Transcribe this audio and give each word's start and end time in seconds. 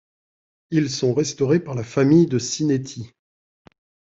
Ils 0.71 0.89
sont 0.89 1.13
restaurés 1.13 1.59
par 1.59 1.75
la 1.75 1.83
famille 1.83 2.25
de 2.25 2.39
Sinéty. 2.39 3.11